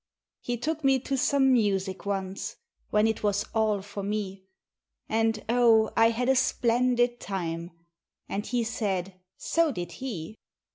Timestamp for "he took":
0.39-0.83